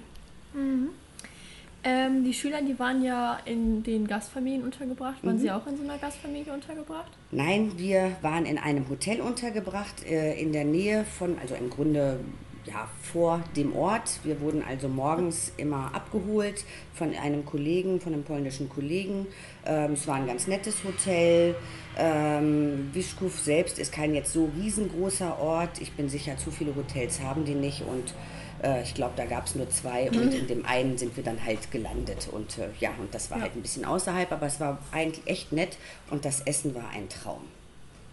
Ähm, 1.87 2.25
die 2.25 2.33
Schüler, 2.33 2.62
die 2.62 2.79
waren 2.79 3.05
ja 3.05 3.38
in 3.45 3.83
den 3.83 4.07
Gastfamilien 4.07 4.62
untergebracht. 4.62 5.23
Waren 5.23 5.37
Mhm. 5.37 5.41
Sie 5.41 5.50
auch 5.50 5.67
in 5.67 5.76
so 5.76 5.83
einer 5.85 5.99
Gastfamilie 5.99 6.53
untergebracht? 6.53 7.12
Nein, 7.31 7.73
wir 7.76 8.12
waren 8.23 8.47
in 8.47 8.57
einem 8.59 8.88
Hotel 8.88 9.21
untergebracht, 9.21 10.03
äh, 10.07 10.41
in 10.41 10.53
der 10.53 10.64
Nähe 10.64 11.05
von, 11.05 11.37
also 11.38 11.55
im 11.55 11.69
Grunde 11.69 12.21
ja, 12.66 12.88
vor 13.02 13.42
dem 13.56 13.75
Ort. 13.76 14.21
Wir 14.25 14.40
wurden 14.40 14.62
also 14.62 14.88
morgens 14.88 15.52
immer 15.56 15.94
abgeholt 15.94 16.64
von 16.94 17.14
einem 17.14 17.44
Kollegen, 17.44 18.00
von 18.00 18.12
einem 18.14 18.25
polnischen 18.25 18.68
Kollegen. 18.68 19.26
Ähm, 19.66 19.92
es 19.92 20.06
war 20.06 20.16
ein 20.16 20.26
ganz 20.26 20.47
nettes 20.47 20.83
Hotel. 20.85 21.54
Ähm, 21.99 22.90
Wischkow 22.92 23.33
selbst 23.38 23.78
ist 23.78 23.92
kein 23.92 24.14
jetzt 24.14 24.33
so 24.33 24.50
riesengroßer 24.59 25.38
Ort. 25.38 25.80
Ich 25.80 25.92
bin 25.92 26.09
sicher, 26.09 26.37
zu 26.38 26.50
viele 26.50 26.75
Hotels 26.75 27.21
haben 27.21 27.44
die 27.44 27.54
nicht 27.54 27.83
und 27.83 28.14
Äh, 28.62 28.83
ich 28.83 28.94
glaube, 28.94 29.12
da 29.16 29.25
gab 29.26 29.47
es 29.47 29.54
nur 29.54 29.68
zwei 29.68 30.09
und 30.11 30.33
in 30.33 30.47
dem 30.47 30.64
einen 30.64 30.97
sind 30.97 31.16
wir 31.16 31.25
dann 31.25 31.44
halt 31.44 31.71
gelandet. 31.71 32.28
Und 32.30 32.56
äh, 32.59 32.68
ja, 32.80 32.90
und 32.99 33.14
das 33.14 33.30
war 33.30 33.40
halt 33.40 33.54
ein 33.56 33.62
bisschen 33.62 33.85
außerhalb, 33.85 34.30
aber 34.33 34.47
es 34.47 34.59
war 34.61 34.78
eigentlich 34.92 35.26
echt 35.26 35.52
nett 35.52 35.76
und 36.11 36.25
das 36.25 36.40
Essen 36.42 36.75
war 36.75 36.88
ein 36.90 37.09
Traum. 37.09 37.42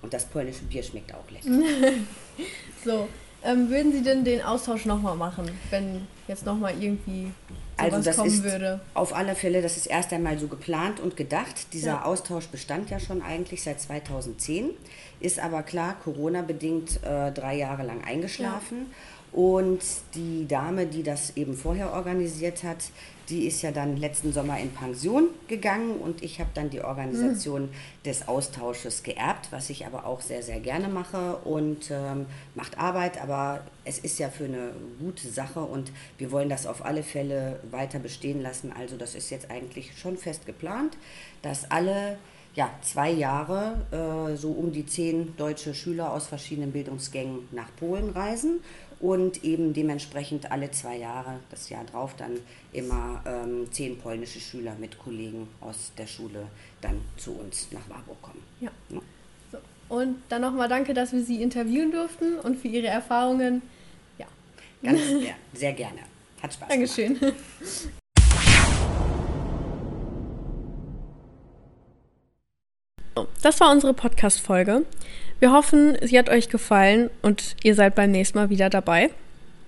Und 0.01 0.13
das 0.13 0.25
polnische 0.25 0.63
Bier 0.63 0.83
schmeckt 0.83 1.13
auch 1.13 1.29
lecker. 1.31 1.47
So, 2.83 3.07
ähm, 3.43 3.69
würden 3.69 3.91
Sie 3.91 4.03
denn 4.03 4.23
den 4.23 4.41
Austausch 4.41 4.85
nochmal 4.85 5.15
machen, 5.15 5.49
wenn 5.69 6.07
jetzt 6.31 6.45
nochmal 6.45 6.73
irgendwie 6.81 7.31
Also 7.77 7.99
das 8.01 8.17
ist 8.19 8.43
würde? 8.43 8.79
auf 8.93 9.13
alle 9.15 9.35
Fälle, 9.35 9.61
das 9.61 9.77
ist 9.77 9.85
erst 9.85 10.11
einmal 10.13 10.39
so 10.39 10.47
geplant 10.47 10.99
und 10.99 11.15
gedacht. 11.17 11.73
Dieser 11.73 11.91
Ja. 11.91 12.05
Austausch 12.05 12.47
bestand 12.47 12.89
ja 12.89 12.99
schon 12.99 13.21
eigentlich 13.21 13.63
seit 13.63 13.79
2010, 13.81 14.69
ist 15.19 15.39
aber 15.39 15.61
klar 15.63 15.95
Corona-bedingt 16.03 17.03
äh, 17.03 17.31
drei 17.31 17.55
Jahre 17.57 17.83
lang 17.83 18.03
eingeschlafen. 18.03 18.87
Und 19.31 19.79
die 20.13 20.45
Dame, 20.45 20.85
die 20.87 21.03
das 21.03 21.37
eben 21.37 21.53
vorher 21.55 21.93
organisiert 21.93 22.63
hat, 22.63 22.79
die 23.29 23.47
ist 23.47 23.61
ja 23.61 23.71
dann 23.71 23.95
letzten 23.95 24.33
Sommer 24.33 24.59
in 24.59 24.71
Pension 24.71 25.29
gegangen 25.47 25.95
und 26.01 26.21
ich 26.21 26.41
habe 26.41 26.49
dann 26.53 26.69
die 26.69 26.81
Organisation 26.81 27.69
des 28.03 28.27
Austausches 28.27 29.03
geerbt, 29.03 29.47
was 29.51 29.69
ich 29.69 29.85
aber 29.85 30.05
auch 30.05 30.19
sehr, 30.19 30.43
sehr 30.43 30.59
gerne 30.59 30.89
mache 30.89 31.37
und 31.45 31.89
ähm, 31.91 32.25
macht 32.55 32.77
Arbeit, 32.77 33.21
aber 33.21 33.61
es 33.83 33.99
ist 33.99 34.19
ja 34.19 34.29
für 34.29 34.45
eine 34.45 34.71
gute 34.99 35.27
Sache 35.27 35.61
und 35.61 35.91
wir 36.17 36.31
wollen 36.31 36.49
das 36.49 36.67
auf 36.67 36.85
alle 36.85 37.03
Fälle 37.03 37.59
weiter 37.71 37.99
bestehen 37.99 38.41
lassen. 38.41 38.71
Also 38.71 38.97
das 38.97 39.15
ist 39.15 39.29
jetzt 39.29 39.49
eigentlich 39.49 39.97
schon 39.97 40.17
fest 40.17 40.45
geplant, 40.45 40.97
dass 41.41 41.69
alle 41.71 42.17
ja, 42.53 42.69
zwei 42.81 43.11
Jahre 43.11 43.85
äh, 43.91 44.35
so 44.35 44.51
um 44.51 44.71
die 44.71 44.85
zehn 44.85 45.35
deutsche 45.37 45.73
Schüler 45.73 46.11
aus 46.11 46.27
verschiedenen 46.27 46.71
Bildungsgängen 46.71 47.47
nach 47.51 47.73
Polen 47.77 48.09
reisen 48.09 48.59
und 48.99 49.43
eben 49.43 49.73
dementsprechend 49.73 50.51
alle 50.51 50.69
zwei 50.71 50.97
Jahre, 50.97 51.39
das 51.49 51.69
Jahr 51.69 51.85
drauf, 51.85 52.13
dann 52.17 52.39
immer 52.73 53.23
ähm, 53.25 53.71
zehn 53.71 53.97
polnische 53.97 54.39
Schüler 54.39 54.75
mit 54.79 54.99
Kollegen 54.99 55.47
aus 55.59 55.91
der 55.97 56.07
Schule 56.07 56.47
dann 56.81 57.01
zu 57.17 57.31
uns 57.31 57.67
nach 57.71 57.89
Warburg 57.89 58.21
kommen. 58.21 58.43
Ja. 58.59 58.69
Ja. 58.89 58.99
Und 59.91 60.23
dann 60.29 60.41
nochmal 60.41 60.69
danke, 60.69 60.93
dass 60.93 61.11
wir 61.11 61.21
Sie 61.21 61.41
interviewen 61.41 61.91
durften 61.91 62.39
und 62.39 62.57
für 62.57 62.69
Ihre 62.69 62.87
Erfahrungen. 62.87 63.61
Ja, 64.17 64.25
Ganz 64.81 65.01
ja, 65.19 65.33
sehr 65.51 65.73
gerne. 65.73 65.99
Hat 66.41 66.53
Spaß 66.53 66.69
gemacht. 66.69 66.71
Dankeschön. 66.71 67.19
Das 73.41 73.59
war 73.59 73.69
unsere 73.69 73.93
Podcast-Folge. 73.93 74.85
Wir 75.39 75.51
hoffen, 75.51 75.97
sie 76.01 76.17
hat 76.17 76.29
euch 76.29 76.47
gefallen 76.47 77.09
und 77.21 77.57
ihr 77.61 77.75
seid 77.75 77.95
beim 77.95 78.11
nächsten 78.11 78.37
Mal 78.37 78.49
wieder 78.49 78.69
dabei. 78.69 79.09